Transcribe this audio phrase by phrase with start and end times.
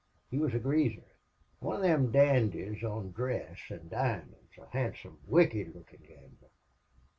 [0.31, 1.05] He wuz a greaser
[1.59, 6.49] one of thim dandies on dress an' diamonds a handsome, wicked lookin' gambler.